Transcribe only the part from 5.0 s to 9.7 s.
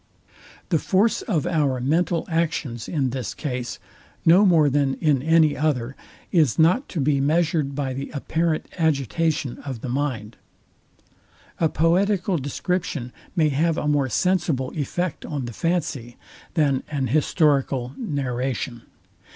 any other, is not to be measured by the apparent agitation